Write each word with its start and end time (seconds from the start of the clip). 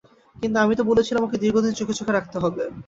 কিন্তু 0.35 0.57
আমি 0.59 0.73
তো 0.75 0.83
বলেছিলাম 0.83 1.21
ওকে 1.23 1.37
দীর্ঘদিন 1.37 1.73
চোখে-চোখে 1.79 2.13
রাখতে 2.13 2.37
হবে। 2.39 2.63